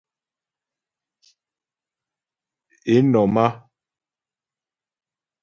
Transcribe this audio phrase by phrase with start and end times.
[2.93, 3.47] Ě nɔ̀m á.